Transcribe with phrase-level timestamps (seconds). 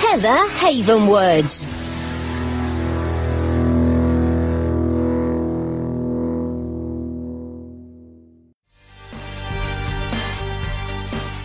[0.00, 1.64] Heather Havenwood.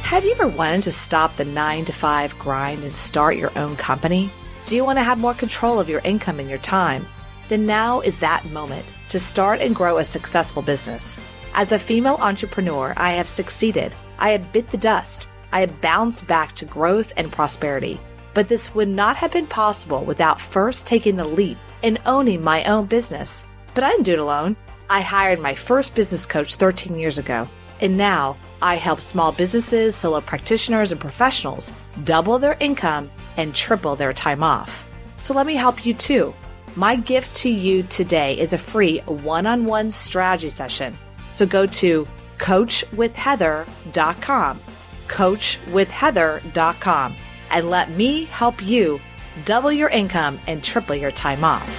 [0.04, 3.76] Have you ever wanted to stop the nine to five grind and start your own
[3.76, 4.30] company?
[4.66, 7.06] Do you want to have more control of your income and your time?
[7.50, 11.18] Then now is that moment to start and grow a successful business.
[11.54, 13.94] As a female entrepreneur, I have succeeded.
[14.20, 15.28] I have bit the dust.
[15.52, 18.00] I have bounced back to growth and prosperity.
[18.34, 22.64] But this would not have been possible without first taking the leap and owning my
[22.64, 23.46] own business.
[23.74, 24.56] But I didn't do it alone.
[24.90, 27.48] I hired my first business coach 13 years ago.
[27.82, 31.74] And now I help small businesses, solo practitioners, and professionals
[32.06, 34.94] double their income and triple their time off.
[35.20, 36.34] So let me help you too.
[36.76, 40.98] My gift to you today is a free one on one strategy session.
[41.32, 44.60] So go to coachwithheather.com,
[45.08, 47.16] coachwithheather.com,
[47.54, 49.00] and let me help you
[49.46, 51.70] double your income and triple your time off.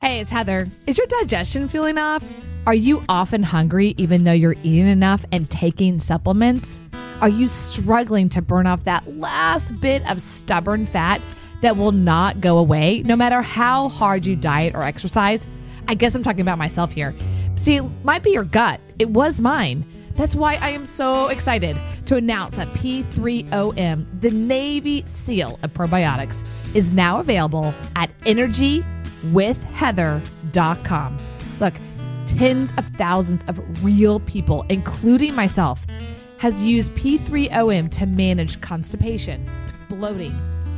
[0.00, 0.68] Hey, it's Heather.
[0.86, 2.22] Is your digestion feeling off?
[2.66, 6.80] Are you often hungry even though you're eating enough and taking supplements?
[7.20, 11.20] Are you struggling to burn off that last bit of stubborn fat
[11.62, 15.46] that will not go away no matter how hard you diet or exercise?
[15.88, 17.14] I guess I'm talking about myself here.
[17.56, 18.80] See, it might be your gut.
[18.98, 19.84] It was mine.
[20.16, 26.42] That's why I am so excited to announce that P3OM, the Navy SEAL of probiotics,
[26.74, 31.18] is now available at energywithheather.com.
[31.60, 31.74] Look,
[32.26, 35.84] tens of thousands of real people, including myself,
[36.38, 39.44] has used P3OM to manage constipation,
[39.88, 40.32] bloating,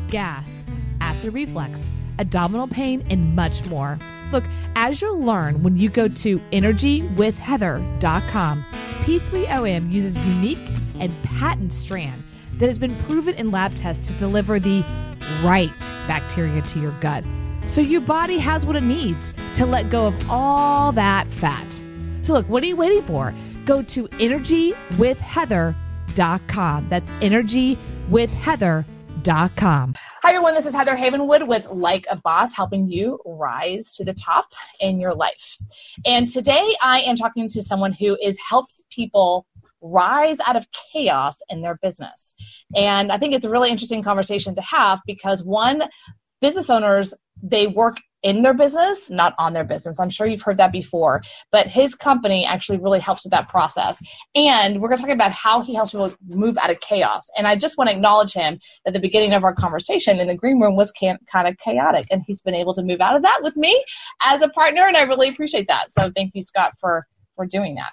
[0.08, 0.64] gas,
[1.00, 1.88] acid reflux,
[2.18, 3.98] abdominal pain, and much more.
[4.32, 4.44] Look,
[4.76, 8.64] as you'll learn when you go to energywithheather.com,
[9.08, 10.60] P3OM uses unique
[11.00, 12.22] and patent strand
[12.58, 14.84] that has been proven in lab tests to deliver the
[15.42, 15.72] right
[16.06, 17.24] bacteria to your gut.
[17.66, 21.80] So your body has what it needs to let go of all that fat.
[22.20, 23.34] So, look, what are you waiting for?
[23.64, 26.88] Go to energywithheather.com.
[26.90, 28.97] That's energywithheather.com.
[30.22, 30.54] Hi, everyone.
[30.54, 35.00] This is Heather Havenwood with Like a Boss, helping you rise to the top in
[35.00, 35.56] your life.
[36.06, 39.46] And today I am talking to someone who is helps people
[39.80, 42.34] rise out of chaos in their business.
[42.76, 45.82] And I think it's a really interesting conversation to have because one,
[46.40, 50.00] business owners they work in their business, not on their business.
[50.00, 51.22] I'm sure you've heard that before,
[51.52, 54.02] but his company actually really helps with that process.
[54.34, 57.28] And we're going to talk about how he helps people move out of chaos.
[57.36, 60.36] And I just want to acknowledge him at the beginning of our conversation in the
[60.36, 63.22] green room was can, kind of chaotic, and he's been able to move out of
[63.22, 63.84] that with me
[64.24, 65.92] as a partner, and I really appreciate that.
[65.92, 67.06] So thank you, Scott, for
[67.36, 67.92] for doing that.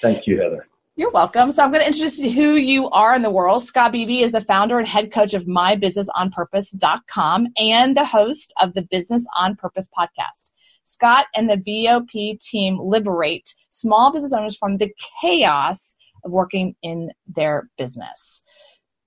[0.00, 0.64] Thank you, Heather.
[1.00, 1.50] You're welcome.
[1.50, 3.62] So I'm going to introduce you who you are in the world.
[3.62, 8.82] Scott Beebe is the founder and head coach of mybusinessonpurpose.com and the host of the
[8.82, 10.52] Business on Purpose podcast.
[10.84, 17.12] Scott and the BOP team liberate small business owners from the chaos of working in
[17.26, 18.42] their business.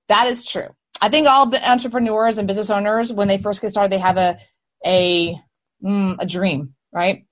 [0.07, 0.69] That is true.
[0.99, 4.39] I think all entrepreneurs and business owners, when they first get started, they have a
[4.83, 5.35] a
[5.85, 7.27] mm, a dream, right?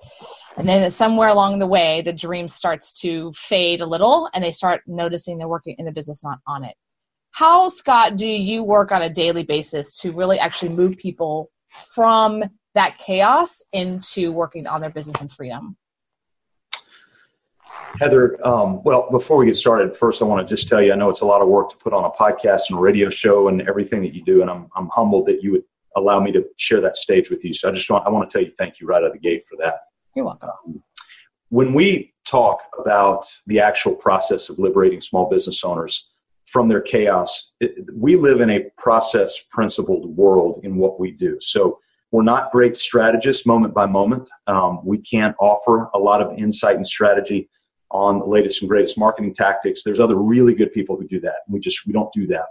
[0.57, 4.51] And then somewhere along the way, the dream starts to fade a little and they
[4.51, 6.75] start noticing they're working in the business not on it.
[7.31, 12.43] How, Scott, do you work on a daily basis to really actually move people from
[12.75, 15.77] that chaos into working on their business and freedom?
[17.99, 20.95] Heather, um, well, before we get started, first I want to just tell you I
[20.95, 23.47] know it's a lot of work to put on a podcast and a radio show
[23.47, 25.63] and everything that you do, and I'm, I'm humbled that you would
[25.95, 27.53] allow me to share that stage with you.
[27.53, 29.19] So I just want I want to tell you thank you right out of the
[29.19, 29.79] gate for that.
[30.15, 30.83] You're welcome.
[31.49, 36.09] When we talk about the actual process of liberating small business owners
[36.45, 41.37] from their chaos, it, we live in a process principled world in what we do.
[41.39, 41.79] So
[42.11, 44.29] we're not great strategists moment by moment.
[44.47, 47.49] Um, we can't offer a lot of insight and strategy
[47.89, 49.83] on the latest and greatest marketing tactics.
[49.83, 51.37] There's other really good people who do that.
[51.47, 52.47] We just we don't do that.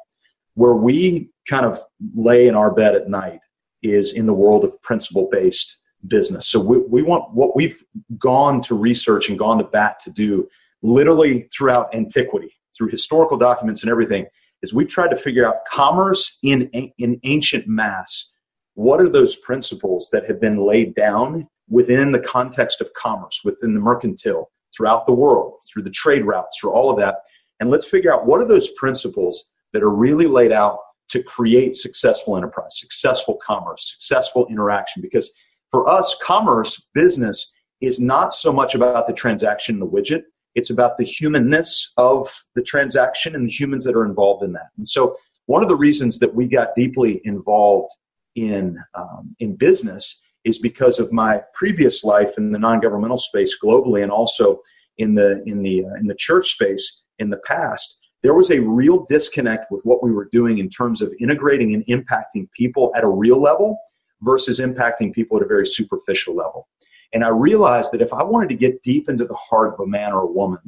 [0.55, 1.79] Where we kind of
[2.15, 3.41] lay in our bed at night
[3.83, 6.49] is in the world of principle based business.
[6.49, 7.83] So we, we want what we've
[8.19, 10.49] gone to research and gone to bat to do
[10.83, 14.27] literally throughout antiquity, through historical documents and everything,
[14.63, 16.69] is we've tried to figure out commerce in,
[16.99, 18.31] in ancient mass.
[18.75, 23.75] What are those principles that have been laid down within the context of commerce, within
[23.75, 27.17] the mercantile, throughout the world, through the trade routes, through all of that?
[27.61, 30.79] And let's figure out what are those principles that are really laid out
[31.11, 35.03] to create successful enterprise, successful commerce, successful interaction.
[35.03, 35.31] Because
[35.71, 40.23] for us, commerce, business, is not so much about the transaction the widget.
[40.55, 44.69] It's about the humanness of the transaction and the humans that are involved in that.
[44.77, 47.91] And so, one of the reasons that we got deeply involved
[48.37, 54.03] in um, in business is because of my previous life in the non-governmental space globally,
[54.03, 54.61] and also
[54.99, 57.99] in the in the uh, in the church space in the past.
[58.23, 61.87] There was a real disconnect with what we were doing in terms of integrating and
[61.87, 63.79] impacting people at a real level
[64.23, 66.69] versus impacting people at a very superficial level.
[67.13, 69.87] And I realized that if I wanted to get deep into the heart of a
[69.87, 70.61] man or a woman,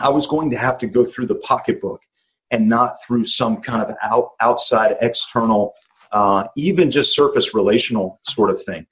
[0.00, 2.00] I was going to have to go through the pocketbook
[2.50, 5.74] and not through some kind of out, outside external,
[6.10, 8.86] uh, even just surface relational sort of thing.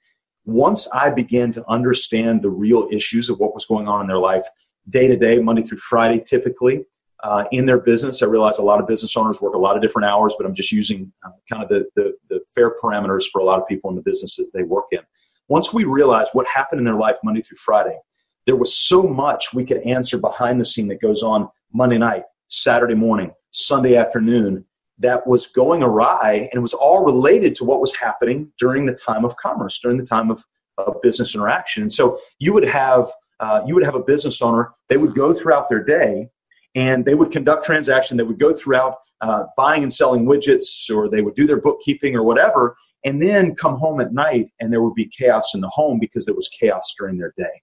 [0.45, 4.17] Once I began to understand the real issues of what was going on in their
[4.17, 4.45] life,
[4.89, 6.85] day to day, Monday through Friday, typically,
[7.23, 8.21] uh, in their business.
[8.21, 10.55] I realize a lot of business owners work a lot of different hours, but I'm
[10.55, 13.89] just using uh, kind of the, the, the, fair parameters for a lot of people
[13.89, 14.99] in the businesses they work in.
[15.47, 17.97] Once we realized what happened in their life Monday through Friday,
[18.45, 22.23] there was so much we could answer behind the scene that goes on Monday night,
[22.47, 24.65] Saturday morning, Sunday afternoon
[24.97, 28.93] that was going awry and it was all related to what was happening during the
[28.93, 30.43] time of commerce, during the time of,
[30.77, 31.83] of business interaction.
[31.83, 35.33] And so you would have uh, you would have a business owner, they would go
[35.33, 36.29] throughout their day
[36.75, 38.17] and they would conduct transaction.
[38.17, 42.15] that would go throughout uh, buying and selling widgets or they would do their bookkeeping
[42.15, 42.75] or whatever
[43.05, 46.25] and then come home at night and there would be chaos in the home because
[46.25, 47.61] there was chaos during their day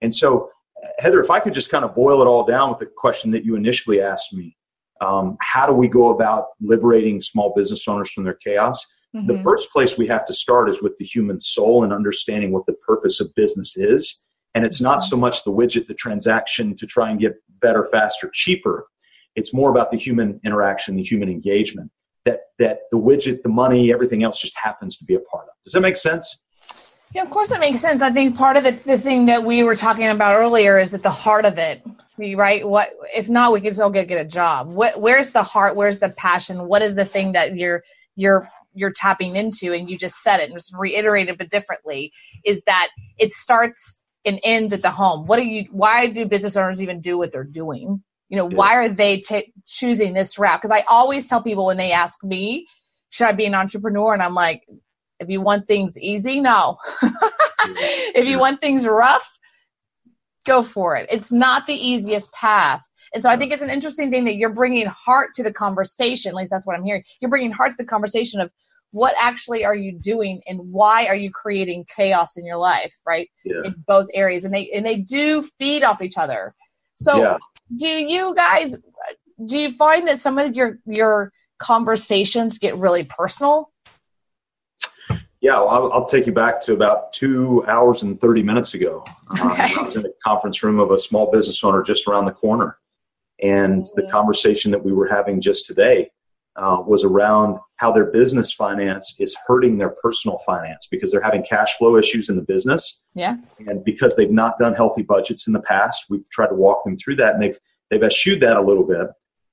[0.00, 0.50] and so
[0.98, 3.44] heather if i could just kind of boil it all down with the question that
[3.44, 4.56] you initially asked me
[5.02, 8.84] um, how do we go about liberating small business owners from their chaos
[9.14, 9.26] mm-hmm.
[9.26, 12.64] the first place we have to start is with the human soul and understanding what
[12.66, 14.24] the purpose of business is
[14.56, 18.30] and it's not so much the widget, the transaction to try and get better, faster,
[18.32, 18.86] cheaper.
[19.34, 21.90] It's more about the human interaction, the human engagement.
[22.24, 25.54] That that the widget, the money, everything else just happens to be a part of.
[25.62, 26.38] Does that make sense?
[27.14, 28.00] Yeah, of course it makes sense.
[28.00, 31.02] I think part of the, the thing that we were talking about earlier is that
[31.02, 31.82] the heart of it,
[32.18, 32.66] right?
[32.66, 34.72] What if not, we can still get get a job.
[34.72, 35.76] What where's the heart?
[35.76, 36.66] Where's the passion?
[36.66, 37.84] What is the thing that you're
[38.16, 39.74] you're you're tapping into?
[39.74, 42.10] And you just said it and just reiterated but differently,
[42.42, 42.88] is that
[43.18, 45.26] it starts and ends at the home.
[45.26, 45.66] What do you?
[45.70, 48.02] Why do business owners even do what they're doing?
[48.28, 48.56] You know, yeah.
[48.56, 50.60] why are they t- choosing this route?
[50.60, 52.66] Because I always tell people when they ask me,
[53.10, 54.66] "Should I be an entrepreneur?" and I'm like,
[55.20, 56.76] "If you want things easy, no.
[57.62, 59.38] if you want things rough,
[60.44, 61.06] go for it.
[61.10, 62.82] It's not the easiest path."
[63.14, 66.30] And so I think it's an interesting thing that you're bringing heart to the conversation.
[66.30, 67.04] At least that's what I'm hearing.
[67.20, 68.50] You're bringing heart to the conversation of
[68.96, 73.28] what actually are you doing and why are you creating chaos in your life right
[73.44, 73.60] yeah.
[73.64, 76.54] in both areas and they and they do feed off each other
[76.94, 77.36] so yeah.
[77.76, 78.74] do you guys
[79.44, 83.70] do you find that some of your your conversations get really personal
[85.42, 89.04] yeah well, I'll, I'll, take you back to about two hours and 30 minutes ago
[89.32, 89.74] okay.
[89.74, 92.32] um, i was in a conference room of a small business owner just around the
[92.32, 92.78] corner
[93.42, 94.00] and mm-hmm.
[94.00, 96.10] the conversation that we were having just today
[96.56, 101.42] uh, was around how their business finance is hurting their personal finance because they're having
[101.42, 103.00] cash flow issues in the business.
[103.14, 103.36] Yeah.
[103.66, 106.96] And because they've not done healthy budgets in the past, we've tried to walk them
[106.96, 107.58] through that and they've
[107.90, 109.08] they've eschewed that a little bit.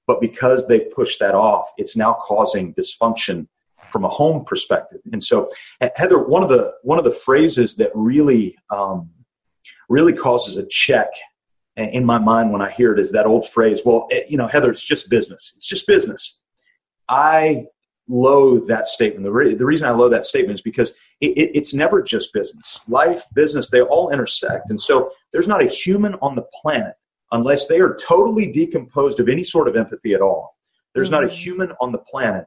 [0.07, 3.47] But because they've pushed that off, it's now causing dysfunction
[3.89, 4.99] from a home perspective.
[5.11, 5.49] And so,
[5.95, 9.09] Heather, one of the one of the phrases that really um,
[9.89, 11.09] really causes a check
[11.77, 13.81] in my mind when I hear it is that old phrase.
[13.83, 15.53] Well, eh, you know, Heather, it's just business.
[15.57, 16.39] It's just business.
[17.09, 17.65] I
[18.09, 19.23] loathe that statement.
[19.23, 20.91] The, re- the reason I loathe that statement is because
[21.21, 22.81] it, it, it's never just business.
[22.87, 24.69] Life, business, they all intersect.
[24.69, 26.95] And so there's not a human on the planet,
[27.31, 30.55] unless they are totally decomposed of any sort of empathy at all,
[30.93, 31.15] there's mm-hmm.
[31.15, 31.35] not a mm-hmm.
[31.35, 32.45] human on the planet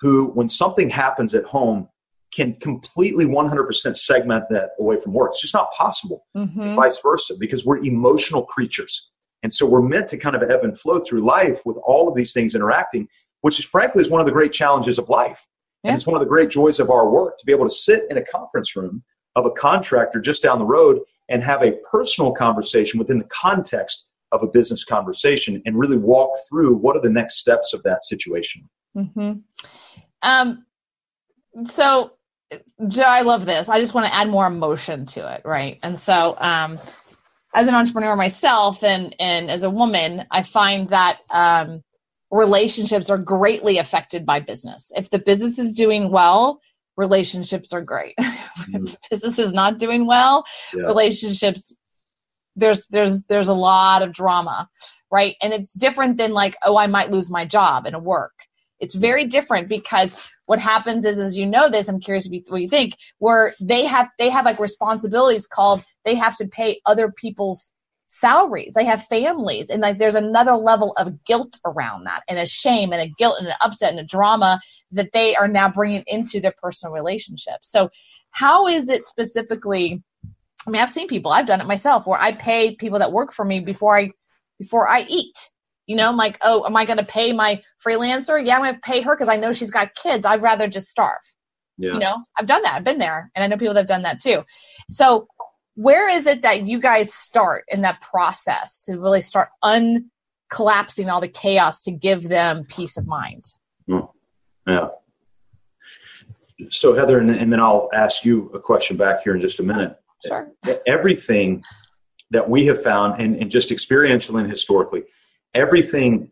[0.00, 1.88] who, when something happens at home,
[2.32, 5.30] can completely 100% segment that away from work.
[5.32, 6.26] It's just not possible.
[6.36, 6.76] Mm-hmm.
[6.76, 9.10] vice versa, because we're emotional creatures.
[9.42, 12.14] And so we're meant to kind of ebb and flow through life with all of
[12.14, 13.08] these things interacting
[13.42, 15.46] which is frankly is one of the great challenges of life.
[15.82, 15.90] Yeah.
[15.90, 18.04] And it's one of the great joys of our work to be able to sit
[18.10, 19.02] in a conference room
[19.36, 24.08] of a contractor just down the road and have a personal conversation within the context
[24.32, 28.04] of a business conversation and really walk through what are the next steps of that
[28.04, 28.68] situation.
[28.96, 29.32] Mm-hmm.
[30.22, 30.66] Um,
[31.64, 32.12] so,
[32.88, 33.68] Joe, I love this.
[33.68, 35.78] I just want to add more emotion to it, right?
[35.82, 36.78] And so, um,
[37.54, 41.82] as an entrepreneur myself and and as a woman, I find that um,
[42.30, 44.92] relationships are greatly affected by business.
[44.96, 46.60] If the business is doing well,
[46.96, 48.14] relationships are great.
[48.60, 48.92] Mm-hmm.
[49.10, 50.44] business is not doing well,
[50.74, 50.82] yeah.
[50.82, 51.74] relationships
[52.56, 54.68] there's there's there's a lot of drama,
[55.10, 55.36] right?
[55.42, 58.32] And it's different than like, oh, I might lose my job in a work.
[58.78, 62.68] It's very different because what happens is, as you know this, I'm curious what you
[62.68, 67.70] think, where they have they have like responsibilities called they have to pay other people's
[68.12, 68.74] salaries.
[68.74, 72.92] They have families, and like there's another level of guilt around that, and a shame,
[72.92, 76.40] and a guilt, and an upset, and a drama that they are now bringing into
[76.40, 77.70] their personal relationships.
[77.70, 77.88] So,
[78.32, 80.02] how is it specifically?
[80.66, 81.30] I mean, I've seen people.
[81.30, 84.10] I've done it myself, where I pay people that work for me before I
[84.58, 85.50] before I eat.
[85.86, 88.44] You know, I'm like, oh, am I going to pay my freelancer?
[88.44, 90.26] Yeah, I'm going to pay her because I know she's got kids.
[90.26, 91.18] I'd rather just starve.
[91.78, 91.94] Yeah.
[91.94, 92.74] You know, I've done that.
[92.74, 94.42] I've been there, and I know people that have done that too.
[94.90, 95.28] So,
[95.80, 101.22] where is it that you guys start in that process to really start uncollapsing all
[101.22, 103.46] the chaos to give them peace of mind?
[103.88, 104.00] Hmm.
[104.66, 104.88] Yeah.
[106.68, 109.62] So, Heather, and, and then I'll ask you a question back here in just a
[109.62, 109.96] minute.
[110.26, 110.52] Sure.
[110.86, 111.64] Everything
[112.30, 115.04] that we have found, and, and just experientially and historically,
[115.54, 116.30] everything,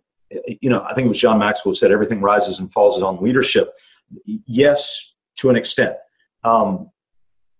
[0.60, 3.22] you know, I think it was John Maxwell who said everything rises and falls on
[3.22, 3.72] leadership.
[4.26, 5.96] Yes, to an extent.
[6.44, 6.90] Um,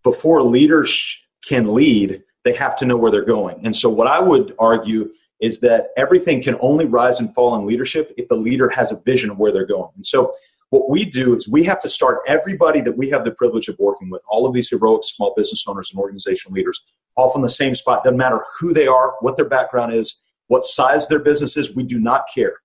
[0.05, 3.65] before leaders can lead, they have to know where they're going.
[3.65, 7.67] And so, what I would argue is that everything can only rise and fall in
[7.67, 9.91] leadership if the leader has a vision of where they're going.
[9.97, 10.33] And so,
[10.71, 13.79] what we do is we have to start everybody that we have the privilege of
[13.79, 16.85] working with, all of these heroic small business owners and organizational leaders,
[17.17, 18.05] off on the same spot.
[18.05, 21.85] Doesn't matter who they are, what their background is, what size their business is, we
[21.85, 22.57] do not care.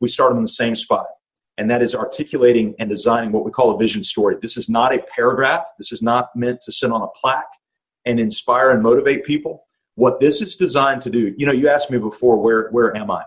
[0.00, 1.06] We start them in the same spot.
[1.58, 4.36] And that is articulating and designing what we call a vision story.
[4.40, 5.64] This is not a paragraph.
[5.78, 7.52] This is not meant to sit on a plaque
[8.04, 9.64] and inspire and motivate people.
[9.94, 13.10] What this is designed to do, you know, you asked me before, where, where am
[13.10, 13.24] I?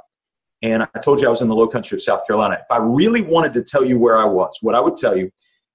[0.61, 2.57] And I told you I was in the low country of South Carolina.
[2.59, 5.29] If I really wanted to tell you where I was, what I would tell you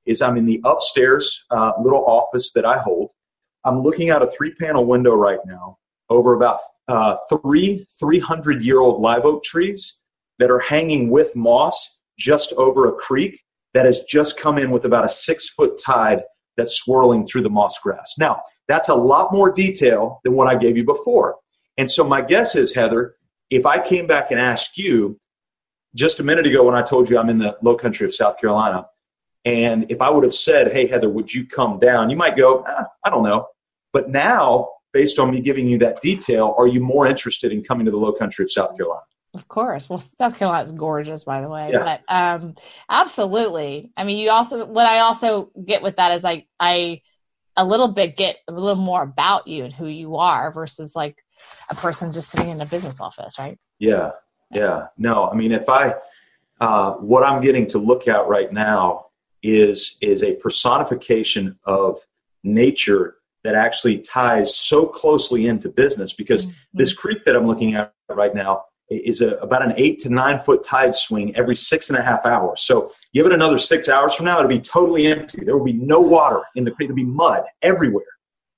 [0.07, 3.11] is I'm in the upstairs uh, little office that I hold.
[3.65, 5.79] I'm looking out a three panel window right now
[6.09, 9.97] over about uh, three 300 year old live oak trees
[10.39, 13.41] that are hanging with moss just over a creek
[13.75, 16.23] that has just come in with about a six foot tide
[16.57, 18.15] that's swirling through the moss grass.
[18.19, 21.37] Now, that's a lot more detail than what I gave you before.
[21.79, 23.15] And so, my guess is, Heather,
[23.51, 25.19] if I came back and asked you
[25.95, 28.39] just a minute ago when I told you I'm in the low country of South
[28.41, 28.87] Carolina,
[29.45, 32.11] and if I would have said, Hey, Heather, would you come down?
[32.11, 33.49] You might go, ah, I don't know.
[33.93, 37.85] But now, based on me giving you that detail, are you more interested in coming
[37.87, 39.03] to the low country of South Carolina?
[39.35, 39.89] Of course.
[39.89, 41.71] Well, South Carolina is gorgeous, by the way.
[41.73, 41.85] Yeah.
[41.85, 42.55] But um,
[42.89, 43.93] absolutely.
[43.97, 47.03] I mean, you also what I also get with that is like I
[47.57, 51.17] a little bit get a little more about you and who you are versus like
[51.69, 53.59] a person just sitting in a business office, right?
[53.79, 54.13] Yeah.
[54.51, 54.87] Yeah.
[54.99, 55.95] No, I mean, if I
[56.61, 59.07] uh, what I'm getting to look at right now
[59.43, 61.99] is is a personification of
[62.45, 66.55] nature that actually ties so closely into business because mm-hmm.
[66.75, 70.39] this creek that I'm looking at right now is a, about an eight to nine
[70.39, 72.63] foot tide swing every six and a half hours.
[72.63, 75.45] So give it another six hours from now, it'll be totally empty.
[75.45, 76.89] There will be no water in the creek.
[76.89, 78.05] There'll be mud everywhere.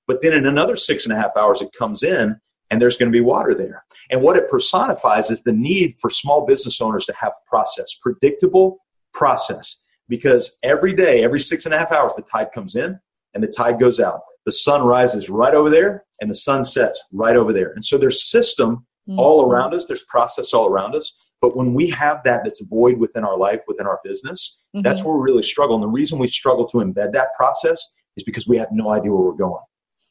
[0.06, 3.12] But then in another six and a half hours, it comes in and there's going
[3.12, 3.84] to be water there.
[4.10, 8.78] And what it personifies is the need for small business owners to have process, predictable
[9.12, 9.76] process.
[10.08, 12.98] Because every day, every six and a half hours, the tide comes in
[13.34, 14.20] and the tide goes out.
[14.44, 17.72] The sun rises right over there and the sun sets right over there.
[17.72, 19.18] And so there's system mm-hmm.
[19.18, 21.12] all around us, there's process all around us.
[21.40, 24.82] But when we have that that's void within our life, within our business, mm-hmm.
[24.82, 25.74] that's where we really struggle.
[25.74, 27.84] And the reason we struggle to embed that process
[28.16, 29.62] is because we have no idea where we're going.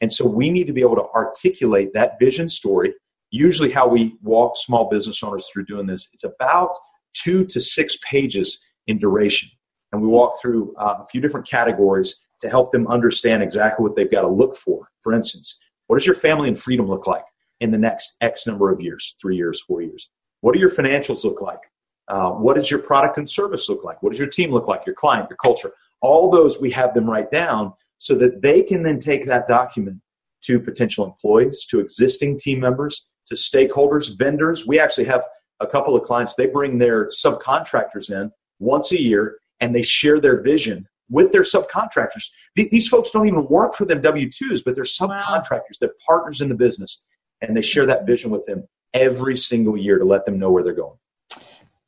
[0.01, 2.93] And so we need to be able to articulate that vision story.
[3.29, 6.71] Usually, how we walk small business owners through doing this, it's about
[7.13, 9.49] two to six pages in duration.
[9.91, 13.95] And we walk through uh, a few different categories to help them understand exactly what
[13.95, 14.89] they've got to look for.
[15.01, 17.23] For instance, what does your family and freedom look like
[17.61, 20.09] in the next X number of years, three years, four years?
[20.41, 21.59] What do your financials look like?
[22.07, 24.03] Uh, what does your product and service look like?
[24.03, 24.85] What does your team look like?
[24.85, 25.71] Your client, your culture?
[26.01, 30.01] All those we have them write down so that they can then take that document
[30.41, 34.67] to potential employees, to existing team members, to stakeholders, vendors.
[34.67, 35.23] We actually have
[35.61, 40.19] a couple of clients, they bring their subcontractors in once a year and they share
[40.19, 42.31] their vision with their subcontractors.
[42.55, 46.49] These folks don't even work for them W 2s, but they're subcontractors, they're partners in
[46.49, 47.03] the business,
[47.41, 48.67] and they share that vision with them.
[48.93, 50.97] every single year to let them know where they're going.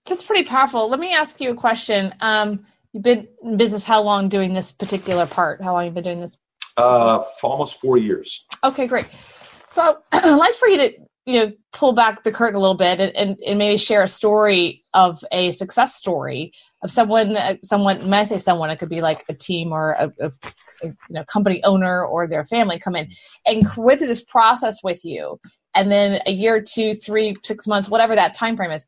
[0.06, 0.90] That's pretty powerful.
[0.90, 2.16] Let me ask you a question.
[2.22, 5.62] Um, you've been in business how long doing this particular part?
[5.62, 6.38] How long have you been doing this?
[6.78, 8.46] Uh, for almost four years.
[8.64, 9.08] Okay, great.
[9.70, 10.94] So I'd like for you to
[11.26, 14.08] you know pull back the curtain a little bit and, and, and maybe share a
[14.08, 18.90] story of a success story of someone uh, someone when i say someone it could
[18.90, 20.32] be like a team or a, a
[20.84, 23.10] you know company owner or their family come in
[23.46, 25.40] and go through this process with you
[25.74, 28.86] and then a year two three six months whatever that time frame is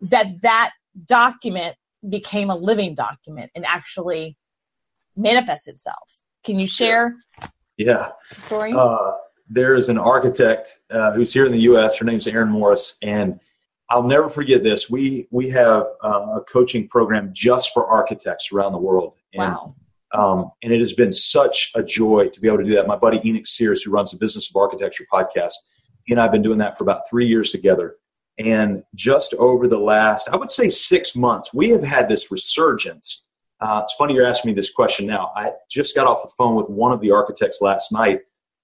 [0.00, 0.70] that that
[1.06, 1.76] document
[2.08, 4.36] became a living document and actually
[5.16, 7.16] manifests itself can you share
[7.76, 9.12] yeah story uh,
[9.50, 11.98] there's an architect uh, who's here in the U.S.
[11.98, 13.40] Her name's Erin Morris, and
[13.90, 14.88] I'll never forget this.
[14.88, 19.14] We we have uh, a coaching program just for architects around the world.
[19.34, 19.74] And, wow.
[20.12, 22.86] Um, and it has been such a joy to be able to do that.
[22.86, 25.54] My buddy Enoch Sears, who runs the Business of Architecture podcast,
[26.04, 27.96] he and I have been doing that for about three years together.
[28.38, 33.22] And just over the last, I would say six months, we have had this resurgence.
[33.60, 35.30] Uh, it's funny you're asking me this question now.
[35.36, 38.20] I just got off the phone with one of the architects last night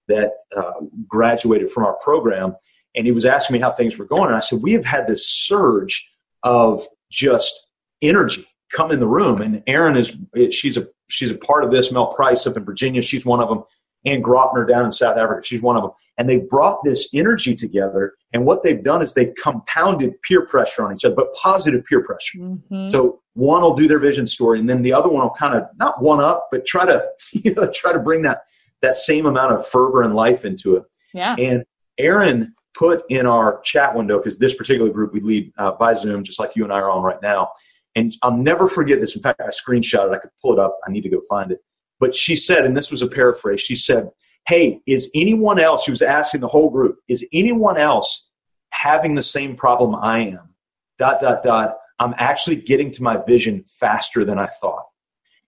[0.08, 0.72] that uh,
[1.06, 2.56] graduated from our program,
[2.94, 4.28] and he was asking me how things were going.
[4.28, 6.08] And I said, We have had this surge
[6.42, 7.68] of just
[8.00, 9.40] energy come in the room.
[9.42, 10.16] And Erin is
[10.54, 11.92] she's a she's a part of this.
[11.92, 13.64] Mel Price up in Virginia, she's one of them.
[14.04, 15.90] Ann Grotner down in South Africa, she's one of them.
[16.16, 18.14] And they've brought this energy together.
[18.32, 22.02] And what they've done is they've compounded peer pressure on each other, but positive peer
[22.02, 22.38] pressure.
[22.38, 22.90] Mm-hmm.
[22.90, 25.64] So one will do their vision story, and then the other one will kind of
[25.78, 28.42] not one up, but try to you know, try to bring that
[28.82, 30.84] that same amount of fervor and life into it.
[31.12, 31.34] Yeah.
[31.38, 31.64] And
[31.98, 36.22] Erin put in our chat window because this particular group we lead uh, by Zoom,
[36.22, 37.50] just like you and I are on right now.
[37.96, 39.16] And I'll never forget this.
[39.16, 40.14] In fact, I screenshot it.
[40.14, 40.78] I could pull it up.
[40.86, 41.58] I need to go find it.
[41.98, 43.60] But she said, and this was a paraphrase.
[43.60, 44.10] She said,
[44.46, 48.30] "Hey, is anyone else?" She was asking the whole group, "Is anyone else
[48.70, 50.54] having the same problem I am?"
[50.98, 51.78] Dot dot dot.
[51.98, 54.84] I'm actually getting to my vision faster than I thought.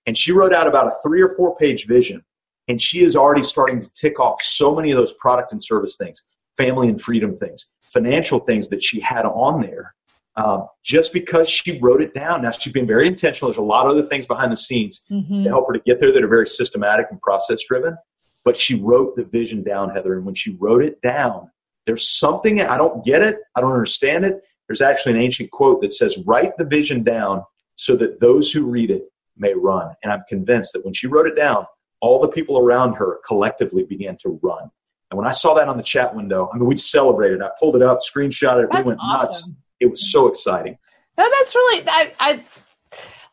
[0.07, 2.25] And she wrote out about a three or four page vision
[2.69, 5.97] and she is already starting to tick off so many of those product and service
[5.97, 6.23] things,
[6.57, 9.95] family and freedom things, financial things that she had on there.
[10.39, 12.43] Um, just because she wrote it down.
[12.43, 13.51] Now she's been very intentional.
[13.51, 15.43] There's a lot of other things behind the scenes mm-hmm.
[15.43, 17.97] to help her to get there that are very systematic and process driven.
[18.45, 20.15] But she wrote the vision down, Heather.
[20.15, 21.51] And when she wrote it down,
[21.87, 23.41] there's something I don't get it.
[23.57, 24.41] I don't understand it.
[24.69, 27.43] There's actually an ancient quote that says, "Write the vision down
[27.75, 31.27] so that those who read it may run." And I'm convinced that when she wrote
[31.27, 31.67] it down,
[32.01, 34.71] all the people around her collectively began to run.
[35.11, 37.43] And when I saw that on the chat window, I mean, we celebrated.
[37.43, 38.69] I pulled it up, screenshot it.
[38.71, 39.51] That's we went awesome.
[39.51, 39.59] nuts.
[39.81, 40.79] It was so exciting.
[41.17, 42.45] No, that's really I, I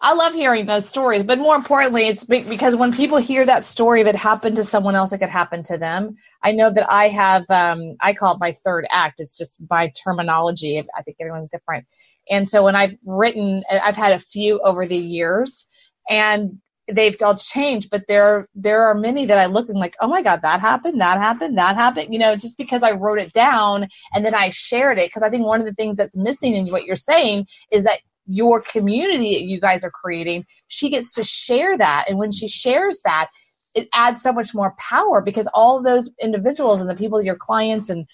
[0.01, 4.01] I love hearing those stories, but more importantly, it's because when people hear that story,
[4.01, 6.15] if it happened to someone else, it could happen to them.
[6.43, 9.19] I know that I have, um, I call it my third act.
[9.19, 10.77] It's just my terminology.
[10.95, 11.87] I think everyone's different.
[12.29, 15.65] And so when I've written, I've had a few over the years,
[16.09, 20.07] and they've all changed but there there are many that i look and like oh
[20.07, 23.31] my god that happened that happened that happened you know just because i wrote it
[23.33, 26.55] down and then i shared it because i think one of the things that's missing
[26.55, 31.13] in what you're saying is that your community that you guys are creating she gets
[31.13, 33.29] to share that and when she shares that
[33.73, 37.89] it adds so much more power because all those individuals and the people your clients
[37.89, 38.05] and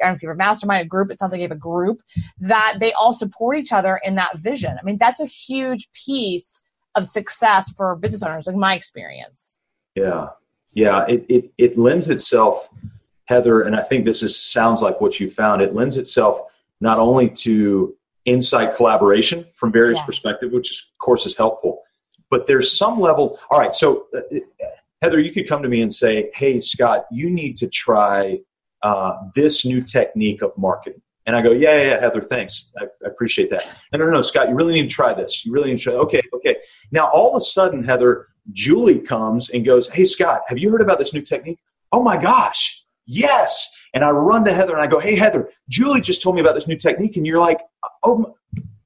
[0.00, 1.56] I don't know if you have a mastermind a group, it sounds like you have
[1.56, 2.00] a group
[2.38, 4.76] that they all support each other in that vision.
[4.78, 6.62] I mean, that's a huge piece
[6.94, 9.58] of success for business owners, like my experience.
[9.94, 10.28] Yeah.
[10.72, 11.04] Yeah.
[11.08, 12.68] It, it, it lends itself,
[13.26, 15.62] Heather, and I think this is sounds like what you found.
[15.62, 16.40] It lends itself
[16.80, 20.06] not only to insight collaboration from various yeah.
[20.06, 21.82] perspectives, which is, of course is helpful,
[22.30, 23.38] but there's some level.
[23.50, 23.74] All right.
[23.74, 24.20] So, uh,
[25.02, 28.40] Heather, you could come to me and say, Hey, Scott, you need to try
[28.82, 31.02] uh, this new technique of marketing.
[31.26, 32.72] And I go, yeah, yeah, yeah Heather, thanks.
[32.78, 33.64] I, I appreciate that.
[33.92, 35.44] No, no, no, Scott, you really need to try this.
[35.44, 35.92] You really need to try.
[35.94, 36.56] Okay, okay.
[36.90, 40.80] Now, all of a sudden, Heather, Julie comes and goes, hey, Scott, have you heard
[40.80, 41.58] about this new technique?
[41.92, 43.76] Oh my gosh, yes.
[43.92, 46.54] And I run to Heather and I go, hey, Heather, Julie just told me about
[46.54, 47.16] this new technique.
[47.16, 47.60] And you're like,
[48.02, 48.36] oh,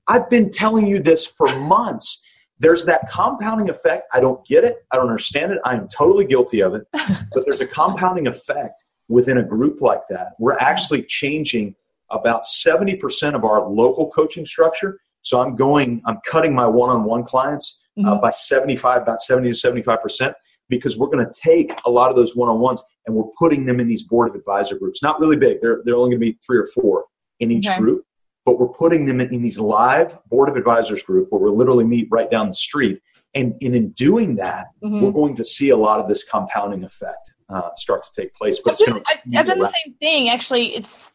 [0.07, 2.23] I've been telling you this for months.
[2.59, 4.07] There's that compounding effect.
[4.13, 4.79] I don't get it.
[4.91, 5.59] I don't understand it.
[5.65, 6.87] I am totally guilty of it.
[6.93, 10.33] but there's a compounding effect within a group like that.
[10.39, 11.75] We're actually changing
[12.11, 14.99] about 70% of our local coaching structure.
[15.23, 18.09] So I'm going, I'm cutting my one on one clients uh, mm-hmm.
[18.11, 20.35] uh, by 75, about 70 to 75%,
[20.69, 23.65] because we're going to take a lot of those one on ones and we're putting
[23.65, 25.03] them in these board of advisor groups.
[25.03, 27.05] Not really big, they're, they're only going to be three or four
[27.41, 27.79] in each okay.
[27.79, 28.05] group,
[28.45, 31.85] but we're putting them in, in these live board of advisors group where we'll literally
[31.85, 33.01] meet right down the street.
[33.35, 35.01] And, and in doing that, mm-hmm.
[35.01, 38.61] we're going to see a lot of this compounding effect uh, start to take place.
[38.65, 40.29] But I've, done, I've, I've done the same thing.
[40.29, 41.11] Actually, it's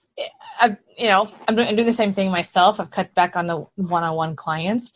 [0.60, 2.79] I, you know, I'm doing, I'm doing the same thing myself.
[2.79, 4.91] I've cut back on the one-on-one clients,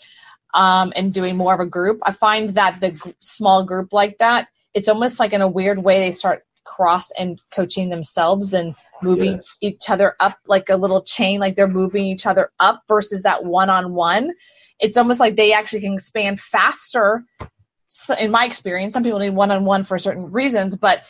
[0.53, 1.99] um, and doing more of a group.
[2.03, 5.83] I find that the g- small group like that, it's almost like in a weird
[5.83, 9.45] way they start cross and coaching themselves and moving Yes.
[9.61, 13.43] each other up like a little chain, like they're moving each other up versus that
[13.43, 14.31] one-on-one.
[14.79, 17.25] It's almost like they actually can expand faster.
[17.87, 21.03] So in my experience, some people need one-on-one for certain reasons, but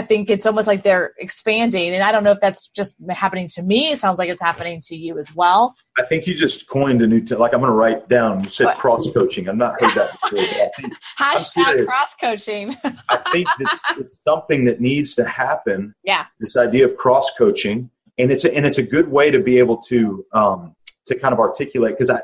[0.00, 1.92] I think it's almost like they're expanding.
[1.92, 3.90] And I don't know if that's just happening to me.
[3.90, 5.74] It sounds like it's happening to you as well.
[5.98, 8.42] I think you just coined a new t- like I'm going to write down.
[8.42, 9.46] You said cross coaching.
[9.46, 10.40] I've not heard that before.
[10.76, 12.78] Think Hashtag cross coaching.
[13.10, 15.94] I think it's, it's something that needs to happen.
[16.02, 16.24] Yeah.
[16.38, 19.58] This idea of cross coaching, and it's a, and it's a good way to be
[19.58, 20.74] able to um,
[21.08, 22.22] to kind of articulate because I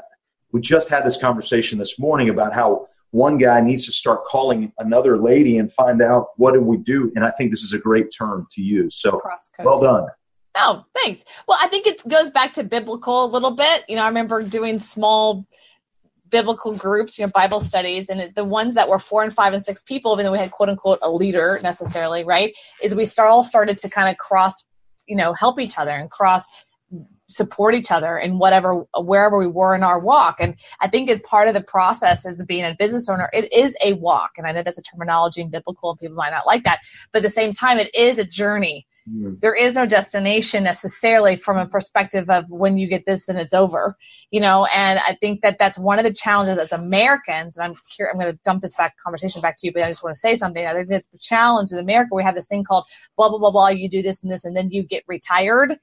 [0.53, 4.70] we just had this conversation this morning about how one guy needs to start calling
[4.79, 7.79] another lady and find out what do we do, and I think this is a
[7.79, 8.96] great term to use.
[8.96, 9.22] So
[9.64, 10.07] well done.
[10.55, 11.24] Oh, thanks.
[11.48, 13.85] Well, I think it goes back to biblical a little bit.
[13.88, 15.46] You know, I remember doing small
[16.29, 19.62] biblical groups, you know, Bible studies, and the ones that were four and five and
[19.62, 22.55] six people, even though we had quote unquote a leader necessarily, right?
[22.83, 24.66] Is we start all started to kind of cross,
[25.07, 26.44] you know, help each other and cross
[27.29, 30.37] support each other in whatever wherever we were in our walk.
[30.41, 33.77] And i think it part of the process as being a business owner it is
[33.83, 34.33] a walk.
[34.37, 36.81] And i know that's a terminology in biblical and people might not like that.
[37.12, 38.87] But at the same time it is a journey.
[39.09, 39.41] Mm.
[39.41, 43.55] there is no destination necessarily from a perspective of when you get this then it's
[43.55, 43.97] over
[44.33, 44.67] you know?
[44.75, 48.19] And i think that that's one of the challenges as americans and i'm here i'm
[48.19, 50.35] going to dump this back conversation back to you but i just want to say
[50.35, 50.67] something.
[50.67, 52.85] I think that's the challenge in america we have this thing called
[53.17, 55.79] blah blah blah blah you do this and this and then you get retired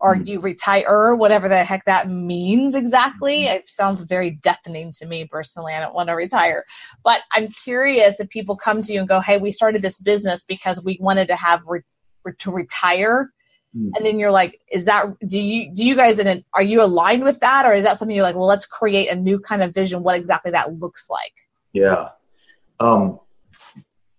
[0.00, 0.26] or Mm.
[0.26, 3.44] you retire whatever the heck that means exactly.
[3.46, 5.72] It sounds very deafening to me personally.
[5.72, 6.64] I don't want to retire.
[7.04, 10.44] But i'm curious if people come to you and go hey we started this business
[10.44, 11.82] because we wanted to have re-
[12.38, 13.30] to retire.
[13.76, 13.90] Mm.
[13.96, 16.82] and then you're like is that do you do you guys in it are you
[16.82, 17.66] aligned with that?
[17.66, 20.16] Or is that something you're like well let's create a new kind of vision what
[20.16, 21.32] exactly that looks like?
[21.72, 22.10] Yeah.
[22.80, 23.18] Um,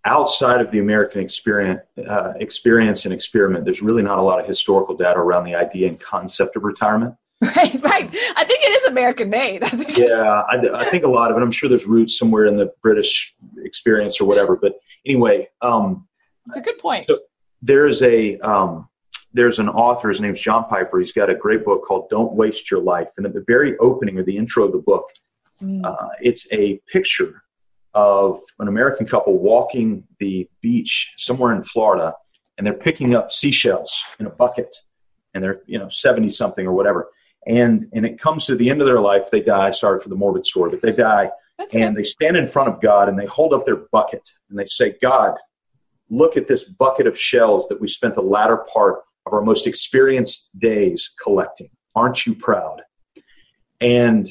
[0.06, 4.46] outside of the American experience, uh, experience and experiment, there's really not a lot of
[4.46, 7.16] historical data around the idea and concept of retirement.
[7.42, 11.08] right right i think it is american made i think Yeah, I, I think a
[11.10, 11.42] lot of it.
[11.42, 14.56] I'm sure there's roots somewhere in the British experience or whatever.
[14.56, 16.08] But anyway, um,
[16.48, 17.20] it's a good point So-
[17.62, 18.88] there's a um,
[19.34, 20.08] there's an author.
[20.08, 20.98] His name's John Piper.
[20.98, 24.18] He's got a great book called "Don't Waste Your Life." And at the very opening
[24.18, 25.06] or the intro of the book,
[25.62, 25.82] Mm.
[25.86, 27.44] uh, it's a picture
[27.96, 32.14] of an American couple walking the beach somewhere in Florida,
[32.58, 34.76] and they're picking up seashells in a bucket,
[35.34, 37.08] and they're you know seventy something or whatever.
[37.48, 39.72] And and it comes to the end of their life, they die.
[39.72, 42.02] Sorry for the morbid story, but they die, That's and good.
[42.02, 44.96] they stand in front of God and they hold up their bucket and they say,
[45.02, 45.36] God,
[46.10, 49.68] look at this bucket of shells that we spent the latter part of our most
[49.68, 51.70] experienced days collecting.
[51.96, 52.82] Aren't you proud?
[53.80, 54.28] And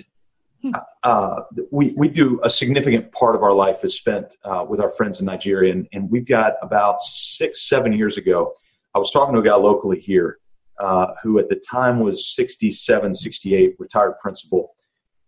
[1.03, 4.91] uh, we, we do a significant part of our life is spent uh, with our
[4.91, 5.73] friends in Nigeria.
[5.73, 8.55] And, and we've got about six, seven years ago,
[8.95, 10.39] I was talking to a guy locally here
[10.79, 14.75] uh, who at the time was 67, 68, retired principal.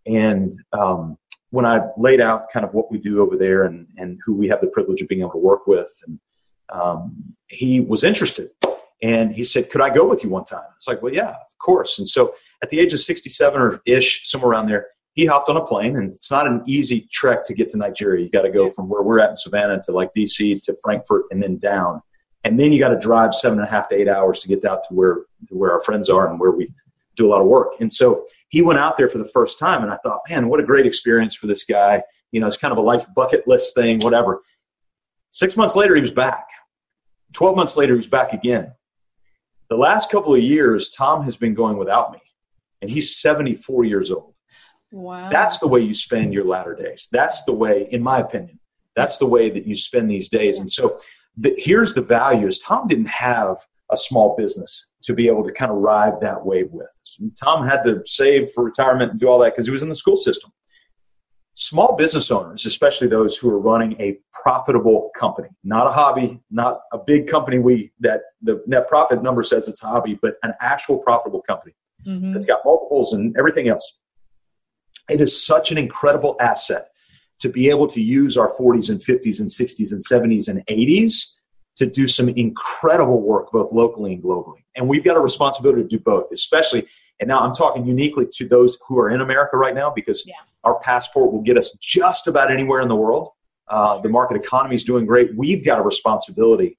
[0.05, 1.17] And um,
[1.51, 4.47] when I laid out kind of what we do over there and, and who we
[4.47, 6.19] have the privilege of being able to work with, and
[6.69, 8.51] um, he was interested.
[9.01, 10.65] And he said, Could I go with you one time?
[10.75, 11.99] It's like, Well, yeah, of course.
[11.99, 15.57] And so at the age of 67 or ish, somewhere around there, he hopped on
[15.57, 15.97] a plane.
[15.97, 18.23] And it's not an easy trek to get to Nigeria.
[18.23, 21.25] You got to go from where we're at in Savannah to like DC to Frankfurt
[21.31, 22.01] and then down.
[22.43, 24.63] And then you got to drive seven and a half to eight hours to get
[24.63, 25.15] out to where,
[25.49, 26.71] to where our friends are and where we
[27.15, 27.73] do a lot of work.
[27.79, 29.81] And so he went out there for the first time.
[29.81, 32.03] And I thought, man, what a great experience for this guy.
[32.31, 34.43] You know, it's kind of a life bucket list thing, whatever.
[35.31, 36.45] Six months later, he was back.
[37.33, 38.71] 12 months later, he was back again.
[39.71, 42.19] The last couple of years, Tom has been going without me,
[42.81, 44.35] and he's 74 years old.
[44.91, 47.07] Wow That's the way you spend your latter days.
[47.11, 48.59] That's the way, in my opinion,
[48.95, 50.59] that's the way that you spend these days.
[50.59, 50.99] And so
[51.37, 53.57] the, here's the value is Tom didn't have
[53.91, 56.87] a small business to be able to kind of ride that wave with.
[57.03, 59.89] So Tom had to save for retirement and do all that because he was in
[59.89, 60.51] the school system.
[61.55, 66.81] Small business owners, especially those who are running a profitable company, not a hobby, not
[66.93, 70.53] a big company we that the net profit number says it's a hobby, but an
[70.61, 71.73] actual profitable company
[72.05, 72.33] Mhm.
[72.33, 73.99] that's got multiples and everything else.
[75.09, 76.89] It is such an incredible asset
[77.39, 81.33] to be able to use our 40s and 50s and 60s and 70s and 80s
[81.77, 84.63] to do some incredible work both locally and globally.
[84.75, 86.87] And we've got a responsibility to do both, especially
[87.19, 90.35] and now I'm talking uniquely to those who are in America right now because Yeah.
[90.63, 93.29] our passport will get us just about anywhere in the world.
[93.69, 95.35] Uh, the market economy is doing great.
[95.35, 96.77] We've got a responsibility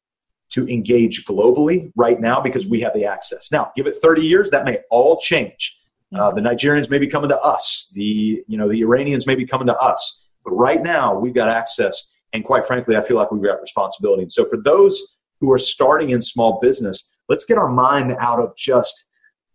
[0.50, 3.50] to engage globally right now because we have the access.
[3.52, 5.76] Now, give it 30 years, that may all change.
[6.16, 7.90] Uh, the Nigerians may be coming to us.
[7.94, 10.22] The you know the Iranians may be coming to us.
[10.44, 14.22] But right now, we've got access, and quite frankly, I feel like we've got responsibility.
[14.22, 18.40] And so, for those who are starting in small business, let's get our mind out
[18.40, 19.06] of just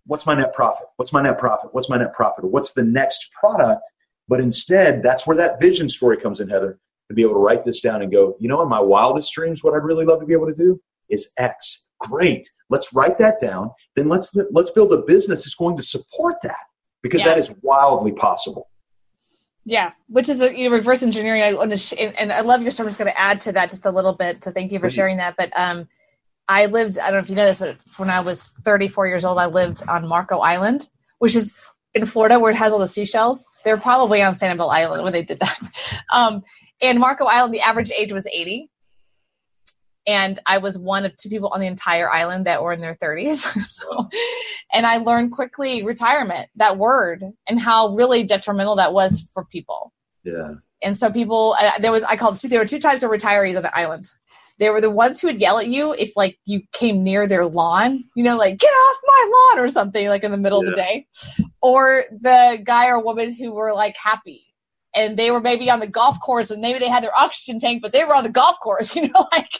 [0.05, 3.29] what's my net profit, what's my net profit, what's my net profit, what's the next
[3.39, 3.83] product.
[4.27, 6.79] But instead, that's where that vision story comes in, Heather.
[7.09, 9.63] To be able to write this down and go, you know, in my wildest dreams,
[9.63, 12.47] what I'd really love to be able to do is X great.
[12.69, 13.71] Let's write that down.
[13.95, 16.55] Then let's let's build a business that's going to support that
[17.01, 17.29] because yeah.
[17.29, 18.69] that is wildly possible.
[19.65, 21.41] Yeah which is a you know, reverse engineering.
[21.41, 22.85] I want to sh- and i love your story.
[22.85, 24.41] I'm just going to add to that just a little bit.
[24.41, 24.95] To thank you for Please.
[24.95, 25.35] sharing that.
[25.37, 25.87] But um
[26.49, 29.23] i lived i don't know if you know this but when i was 34 years
[29.23, 30.89] old i lived on marco island
[31.19, 31.53] which is
[31.93, 33.45] in florida where it has all the seashells.
[33.63, 35.57] They're probably on sanibel island when they did that.
[36.13, 36.43] Um
[36.81, 38.69] and marco island the average age was 80
[40.05, 42.95] and I was one of two people on the entire island that were in their
[42.95, 43.37] 30s.
[43.61, 44.09] so,
[44.71, 49.93] and I learned quickly retirement, that word, and how really detrimental that was for people.
[50.23, 50.55] Yeah.
[50.81, 53.63] And so people, there was, I called two, there were two types of retirees on
[53.63, 54.09] the island.
[54.59, 57.45] They were the ones who would yell at you if like you came near their
[57.45, 60.69] lawn, you know, like get off my lawn or something like in the middle yeah.
[60.69, 61.07] of the day.
[61.61, 64.52] Or the guy or woman who were like happy
[64.95, 67.81] and they were maybe on the golf course and maybe they had their oxygen tank,
[67.81, 69.59] but they were on the golf course, you know, like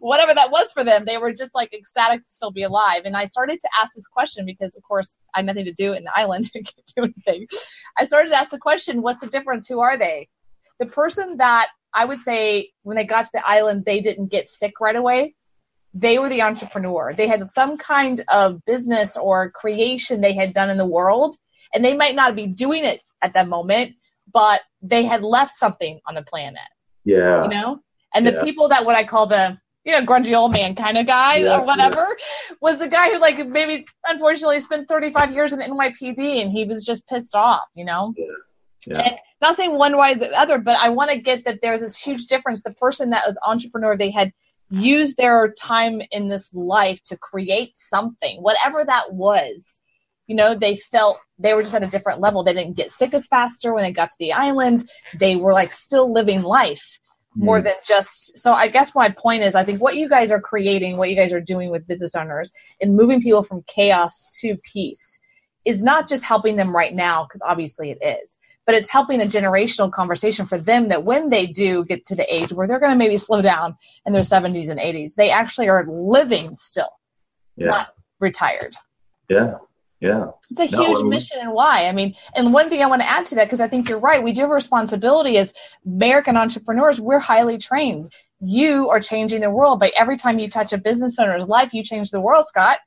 [0.00, 1.04] whatever that was for them.
[1.04, 3.02] They were just like ecstatic to still be alive.
[3.04, 5.92] And I started to ask this question because, of course, I had nothing to do
[5.92, 6.50] in the island.
[6.54, 7.46] I can't do anything.
[7.98, 9.66] I started to ask the question, what's the difference?
[9.66, 10.28] Who are they?
[10.78, 14.48] The person that I would say when they got to the island, they didn't get
[14.48, 15.34] sick right away.
[15.94, 17.12] They were the entrepreneur.
[17.14, 21.36] They had some kind of business or creation they had done in the world,
[21.72, 23.94] and they might not be doing it at that moment,
[24.32, 26.60] but they had left something on the planet.
[27.04, 27.42] Yeah.
[27.44, 27.80] You know?
[28.14, 31.06] And the people that what I call the you know, grungy old man kind of
[31.06, 32.56] guy yeah, or whatever, yeah.
[32.60, 36.64] was the guy who like maybe unfortunately spent 35 years in the NYPD and he
[36.64, 38.14] was just pissed off, you know?
[38.16, 38.26] Yeah.
[38.86, 39.00] Yeah.
[39.00, 41.80] And not saying one way or the other, but I want to get that there's
[41.80, 42.62] this huge difference.
[42.62, 44.32] The person that was entrepreneur, they had
[44.70, 49.80] used their time in this life to create something, whatever that was
[50.26, 53.14] you know they felt they were just at a different level they didn't get sick
[53.14, 54.84] as faster when they got to the island
[55.18, 56.98] they were like still living life
[57.34, 57.64] more mm.
[57.64, 60.96] than just so i guess my point is i think what you guys are creating
[60.96, 65.20] what you guys are doing with business owners and moving people from chaos to peace
[65.64, 69.26] is not just helping them right now because obviously it is but it's helping a
[69.26, 72.92] generational conversation for them that when they do get to the age where they're going
[72.92, 76.90] to maybe slow down in their 70s and 80s they actually are living still
[77.56, 77.66] yeah.
[77.66, 77.88] not
[78.20, 78.76] retired
[79.28, 79.54] yeah
[80.04, 80.26] yeah.
[80.50, 81.86] It's a huge mission and why.
[81.88, 83.98] I mean, and one thing I want to add to that, because I think you're
[83.98, 85.54] right, we do have a responsibility as
[85.86, 88.12] American entrepreneurs, we're highly trained.
[88.38, 89.80] You are changing the world.
[89.80, 92.80] By every time you touch a business owner's life, you change the world, Scott.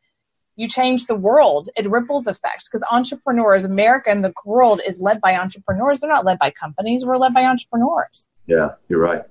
[0.57, 1.69] You change the world.
[1.75, 6.01] It ripples effects because entrepreneurs, America and the world is led by entrepreneurs.
[6.01, 7.03] They're not led by companies.
[7.03, 8.27] We're led by entrepreneurs.
[8.45, 9.23] Yeah, you're right.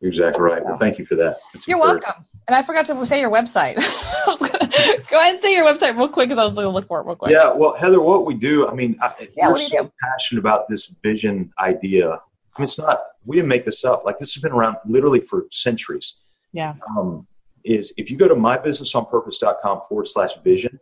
[0.00, 0.62] Exactly right.
[0.64, 1.36] Well, thank you for that.
[1.54, 2.24] It's You're welcome.
[2.46, 3.76] And I forgot to say your website.
[5.10, 7.00] go ahead and say your website real quick because I was going to look for
[7.00, 7.30] it real quick.
[7.30, 9.92] Yeah, well, Heather, what we do, I mean, I, yeah, we're so do?
[10.00, 12.10] passionate about this vision idea.
[12.10, 14.04] I mean, it's not, we didn't make this up.
[14.04, 16.18] Like, this has been around literally for centuries.
[16.52, 16.74] Yeah.
[16.96, 17.26] Um,
[17.64, 20.78] is if you go to mybusinessonpurpose.com forward slash vision,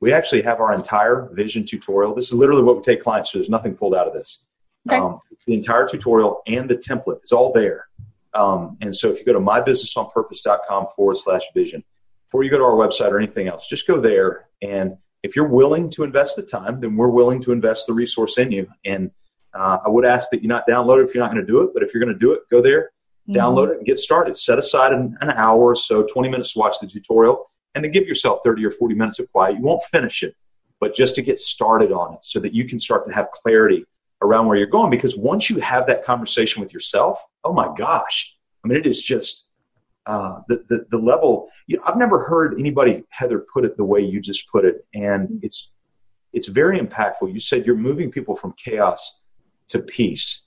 [0.00, 2.14] we actually have our entire vision tutorial.
[2.14, 4.40] This is literally what we take clients So There's nothing pulled out of this.
[4.88, 4.98] Okay.
[4.98, 7.86] Um, the entire tutorial and the template is all there.
[8.34, 11.84] Um, and so if you go to mybusinessonpurpose.com forward slash vision,
[12.26, 14.48] before you go to our website or anything else, just go there.
[14.60, 18.38] And if you're willing to invest the time, then we're willing to invest the resource
[18.38, 18.66] in you.
[18.84, 19.10] And
[19.54, 21.62] uh, I would ask that you not download it if you're not going to do
[21.62, 21.70] it.
[21.72, 22.90] But if you're going to do it, go there,
[23.28, 23.38] mm-hmm.
[23.38, 24.36] download it, and get started.
[24.36, 27.92] Set aside an, an hour or so, 20 minutes to watch the tutorial, and then
[27.92, 29.56] give yourself 30 or 40 minutes of quiet.
[29.56, 30.34] You won't finish it,
[30.80, 33.86] but just to get started on it so that you can start to have clarity
[34.24, 34.90] around where you're going.
[34.90, 38.34] Because once you have that conversation with yourself, oh my gosh,
[38.64, 39.46] I mean, it is just
[40.06, 41.48] uh, the, the, the level.
[41.66, 44.86] You know, I've never heard anybody, Heather, put it the way you just put it,
[44.94, 45.70] and it's
[46.32, 47.32] it's very impactful.
[47.32, 49.18] You said you're moving people from chaos
[49.68, 50.42] to peace,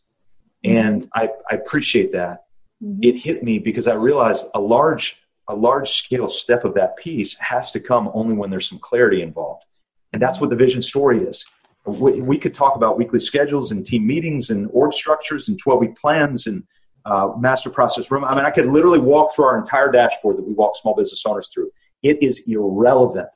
[0.64, 2.46] and I, I appreciate that.
[2.84, 3.00] Mm-hmm.
[3.02, 7.36] It hit me because I realized a large a large scale step of that peace
[7.38, 9.64] has to come only when there's some clarity involved,
[10.14, 11.46] and that's what the vision story is
[11.88, 15.80] we, we could talk about weekly schedules and team meetings and org structures and 12
[15.80, 16.64] week plans and
[17.06, 18.26] uh, master process room.
[18.26, 21.26] I mean, I could literally walk through our entire dashboard that we walk small business
[21.26, 21.72] owners through.
[22.04, 23.30] It is irrelevant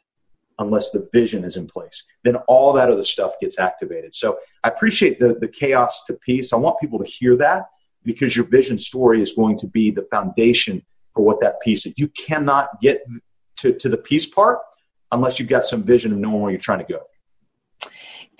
[0.60, 2.06] unless the vision is in place.
[2.24, 4.14] Then all that other stuff gets activated.
[4.14, 6.54] So I appreciate the, the chaos to peace.
[6.54, 7.66] I want people to hear that
[8.04, 11.94] because your vision story is going to be the foundation for what that peace is.
[11.98, 13.04] You cannot get
[13.58, 14.60] to, to the peace part
[15.12, 17.00] unless you've got some vision of knowing where you're trying to go.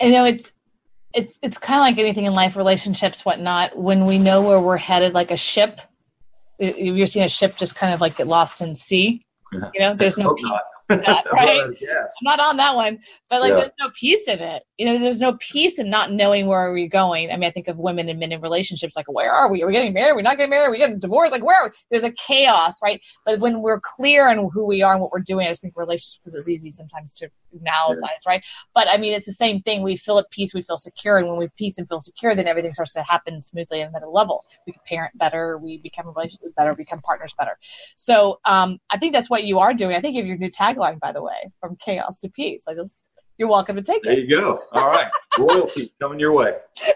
[0.00, 0.52] You know, it's
[1.14, 3.76] it's it's kind of like anything in life, relationships, whatnot.
[3.76, 5.80] When we know where we're headed, like a ship,
[6.58, 9.24] you're seeing a ship just kind of like get lost in sea.
[9.52, 10.46] You know, there's no peace,
[10.88, 11.70] that, right?
[11.80, 12.14] yes.
[12.20, 13.56] I'm not on that one, but like, yeah.
[13.56, 14.62] there's no peace in it.
[14.82, 17.30] You know, there's no peace in not knowing where are we're going.
[17.30, 19.62] I mean, I think of women and men in relationships, like, where are we?
[19.62, 20.10] Are we getting married?
[20.10, 20.66] We're we not getting married?
[20.66, 21.30] Are we getting divorced?
[21.30, 21.72] Like, where?
[21.88, 23.00] There's a chaos, right?
[23.24, 25.74] But when we're clear on who we are and what we're doing, I just think
[25.76, 27.30] relationships is easy sometimes to
[27.64, 28.08] analyze, yeah.
[28.26, 28.42] right?
[28.74, 29.82] But I mean, it's the same thing.
[29.82, 32.48] We feel at peace, we feel secure, and when we peace and feel secure, then
[32.48, 34.44] everything starts to happen smoothly and at a level.
[34.66, 36.12] We can parent better, we become
[36.56, 37.56] better, become partners better.
[37.94, 39.94] So um, I think that's what you are doing.
[39.94, 42.66] I think you have your new tagline, by the way from chaos to peace.
[42.68, 42.98] I just
[43.38, 44.16] you're welcome to take there it.
[44.16, 44.60] There you go.
[44.72, 46.54] All right, royalties coming your way.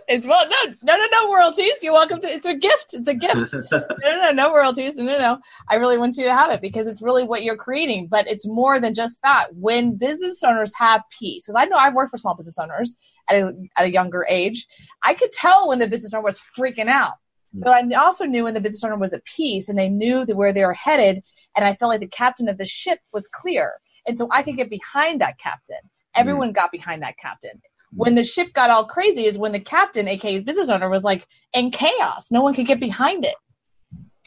[0.08, 1.82] It's well, no, no, no, no royalties.
[1.82, 2.28] You're welcome to.
[2.28, 2.86] It's a gift.
[2.92, 3.54] It's a gift.
[3.72, 4.96] no, no, no, no royalties.
[4.96, 5.38] No, no, no.
[5.68, 8.08] I really want you to have it because it's really what you're creating.
[8.08, 9.48] But it's more than just that.
[9.54, 12.94] When business owners have peace, because I know I've worked for small business owners
[13.28, 14.66] at a, at a younger age,
[15.02, 17.14] I could tell when the business owner was freaking out.
[17.54, 20.52] But I also knew when the business owner was at peace and they knew where
[20.52, 21.22] they were headed,
[21.56, 24.56] and I felt like the captain of the ship was clear and so I could
[24.56, 25.78] get behind that captain.
[26.16, 26.54] Everyone mm.
[26.54, 27.62] got behind that captain.
[27.92, 31.26] When the ship got all crazy is when the captain, aka business owner, was like
[31.52, 32.30] in chaos.
[32.30, 33.36] No one could get behind it.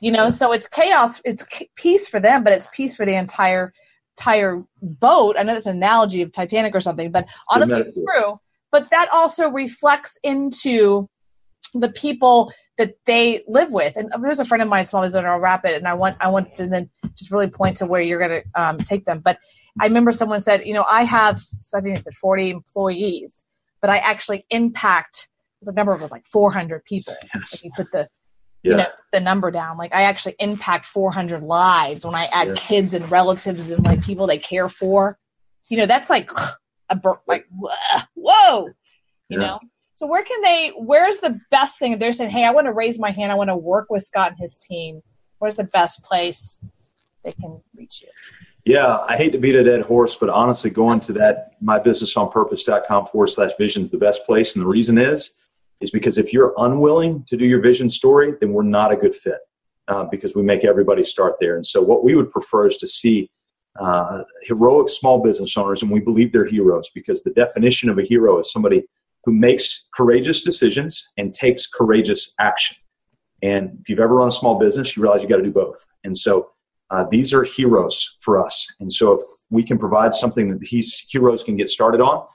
[0.02, 1.21] You know, so it's chaos.
[1.25, 3.73] It's peace for them, but it's peace for the entire
[4.17, 5.36] entire boat.
[5.38, 8.39] I know that's an analogy of Titanic or something, but honestly, it's true.
[8.71, 11.10] But that also reflects into
[11.73, 13.95] the people that they live with.
[13.95, 16.55] And there's a friend of mine, small business owner, Rapid, and I want I want
[16.58, 19.19] to then just really point to where you're going to um, take them.
[19.19, 19.38] But
[19.79, 21.39] I remember someone said, you know, I have
[21.73, 23.43] I think it said 40 employees,
[23.82, 25.27] but I actually impact.
[25.62, 27.15] The number was like 400 people.
[27.36, 27.55] Yes.
[27.55, 28.08] If you put the
[28.63, 28.71] yeah.
[28.71, 32.55] you know the number down, like I actually impact 400 lives when I add yeah.
[32.55, 35.17] kids and relatives and like people they care for.
[35.67, 36.32] You know, that's like
[36.89, 37.45] a like
[38.15, 38.67] whoa,
[39.27, 39.39] you yeah.
[39.39, 39.60] know.
[39.99, 40.71] So where can they?
[40.77, 41.99] Where's the best thing?
[41.99, 43.33] They're saying, hey, I want to raise my hand.
[43.33, 45.01] I want to work with Scott and his team.
[45.39, 46.57] Where's the best place
[47.25, 48.07] they can reach you?
[48.63, 53.27] Yeah, I hate to beat a dead horse, but honestly, going to that mybusinessonpurpose.com forward
[53.27, 54.55] slash vision is the best place.
[54.55, 55.33] And the reason is,
[55.81, 59.13] is because if you're unwilling to do your vision story, then we're not a good
[59.13, 59.39] fit
[59.89, 61.57] uh, because we make everybody start there.
[61.57, 63.29] And so, what we would prefer is to see
[63.77, 68.03] uh, heroic small business owners, and we believe they're heroes because the definition of a
[68.03, 68.85] hero is somebody
[69.25, 72.77] who makes courageous decisions and takes courageous action.
[73.41, 75.86] And if you've ever run a small business, you realize you got to do both.
[76.03, 76.49] And so
[76.89, 78.67] uh, these are heroes for us.
[78.79, 82.25] And so if we can provide something that these heroes can get started on,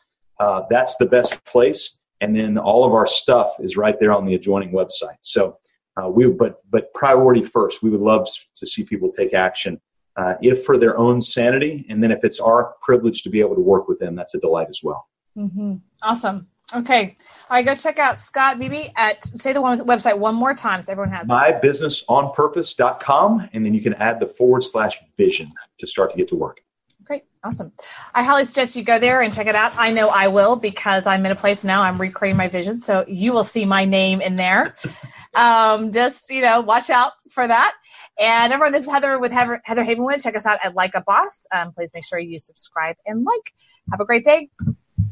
[0.40, 1.98] uh, that's the best place.
[2.20, 5.18] And then all of our stuff is right there on the adjoining website.
[5.22, 5.58] So
[5.96, 7.82] uh, we, but but priority first.
[7.82, 9.80] We would love to see people take action,
[10.16, 13.54] uh, if for their own sanity, and then if it's our privilege to be able
[13.54, 15.06] to work with them, that's a delight as well.
[15.36, 15.74] Mm-hmm.
[16.02, 16.48] Awesome.
[16.72, 17.16] Okay.
[17.50, 20.80] All right, go check out Scott Beebe at say the one website one more time
[20.80, 26.10] so everyone has mybusinessonpurpose.com and then you can add the forward slash vision to start
[26.12, 26.62] to get to work.
[27.04, 27.24] Great.
[27.44, 27.72] Awesome.
[28.14, 29.72] I highly suggest you go there and check it out.
[29.76, 32.78] I know I will because I'm in a place now I'm recreating my vision.
[32.78, 34.74] So you will see my name in there.
[35.34, 37.74] um, just, you know, watch out for that.
[38.18, 40.22] And everyone, this is Heather with Heather, Heather Havenwood.
[40.22, 41.46] Check us out at Like a Boss.
[41.52, 43.52] Um, please make sure you subscribe and like.
[43.90, 44.48] Have a great day.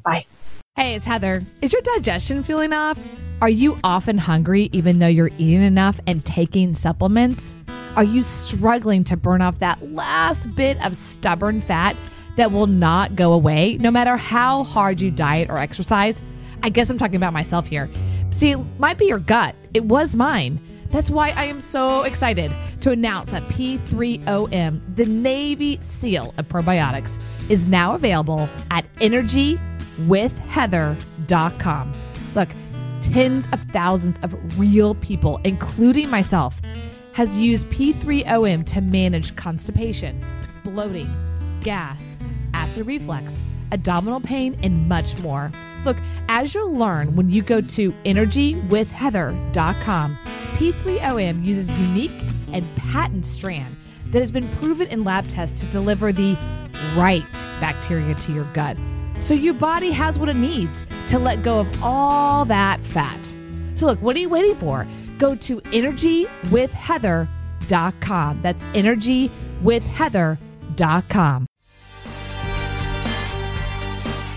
[0.02, 0.24] Bye.
[0.74, 1.42] Hey, it's Heather.
[1.60, 2.98] Is your digestion feeling off?
[3.42, 7.54] Are you often hungry even though you're eating enough and taking supplements?
[7.94, 11.94] Are you struggling to burn off that last bit of stubborn fat
[12.36, 16.22] that will not go away no matter how hard you diet or exercise?
[16.62, 17.90] I guess I'm talking about myself here.
[18.30, 19.54] See, it might be your gut.
[19.74, 20.58] It was mine.
[20.88, 27.20] That's why I am so excited to announce that P3OM, the Navy SEAL of probiotics,
[27.50, 28.86] is now available at
[29.98, 31.92] Energy withheather.com.
[32.34, 32.48] Look,
[33.00, 36.60] tens of thousands of real people, including myself,
[37.12, 40.20] has used P3OM to manage constipation,
[40.64, 41.08] bloating,
[41.62, 42.18] gas,
[42.54, 43.40] acid reflux,
[43.70, 45.52] abdominal pain, and much more.
[45.84, 52.12] Look, as you'll learn when you go to energywithheather.com, P3OM uses unique
[52.52, 53.76] and patent strand
[54.06, 56.36] that has been proven in lab tests to deliver the
[56.96, 57.24] right
[57.60, 58.78] bacteria to your gut
[59.22, 63.34] so your body has what it needs to let go of all that fat.
[63.76, 64.86] So, look, what are you waiting for?
[65.18, 68.42] Go to energywithheather.com.
[68.42, 71.46] That's energywithheather.com.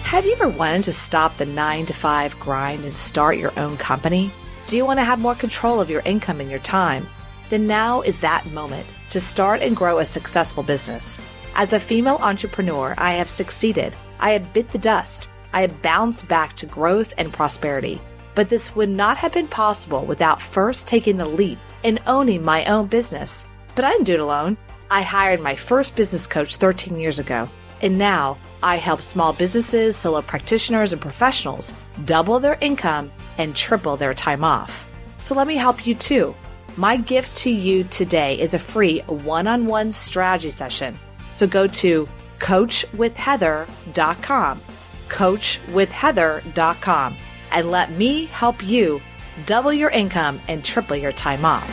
[0.04, 3.78] Have you ever wanted to stop the nine to five grind and start your own
[3.78, 4.32] company?
[4.68, 7.08] Do you want to have more control of your income and your time?
[7.50, 11.20] Then now is that moment to start and grow a successful business.
[11.56, 13.96] As a female entrepreneur, I have succeeded.
[14.20, 15.30] I had bit the dust.
[15.54, 18.02] I had bounced back to growth and prosperity.
[18.34, 22.66] But this would not have been possible without first taking the leap and owning my
[22.66, 23.46] own business.
[23.76, 24.58] But I didn't do it alone.
[24.90, 27.50] I hired my first business coach 13 years ago.
[27.82, 31.74] And now I help small businesses, solo practitioners, and professionals
[32.06, 34.94] double their income and triple their time off.
[35.20, 36.36] So let me help you too.
[36.78, 40.98] My gift to you today is a free one on one strategy session.
[41.34, 42.08] So go to
[42.40, 44.62] coachwithheather.com,
[45.08, 47.18] coachwithheather.com,
[47.52, 49.02] and let me help you
[49.46, 51.70] double your income and triple your time off.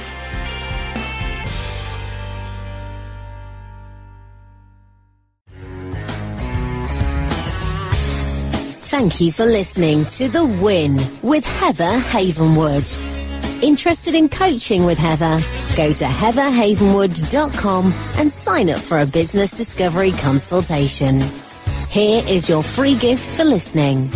[8.93, 13.12] Thank you for listening to The Win with Heather Havenwood.
[13.63, 15.41] Interested in coaching with Heather?
[15.77, 21.21] Go to heatherhavenwood.com and sign up for a business discovery consultation.
[21.89, 24.11] Here is your free gift for listening.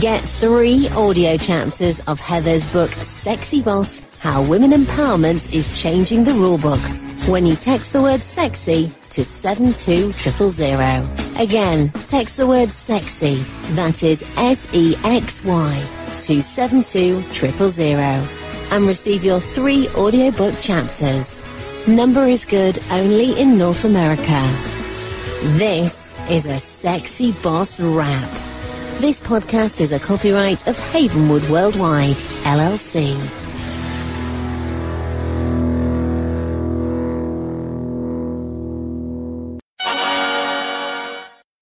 [0.00, 6.32] Get three audio chapters of Heather's book, Sexy Boss How Women Empowerment is Changing the
[6.32, 11.40] Rulebook when you text the word sexy to 72000.
[11.40, 13.36] Again, text the word sexy,
[13.74, 15.86] that is S E X Y,
[16.22, 18.39] to 72000
[18.70, 21.44] and receive your three audiobook chapters.
[21.86, 24.40] Number is good only in North America.
[25.58, 28.30] This is a Sexy Boss Rap.
[29.00, 33.39] This podcast is a copyright of Havenwood Worldwide, LLC.